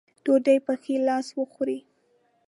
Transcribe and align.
ډوډۍ 0.23 0.57
پۀ 0.65 0.73
ښي 0.81 0.95
لاس 1.07 1.27
وخورئ 1.39 1.79
ـ 1.83 1.85